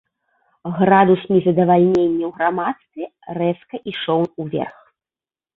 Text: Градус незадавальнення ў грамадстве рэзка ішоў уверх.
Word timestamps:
Градус 0.79 1.23
незадавальнення 1.33 2.25
ў 2.29 2.31
грамадстве 2.39 3.03
рэзка 3.41 3.75
ішоў 3.93 4.21
уверх. 4.47 4.77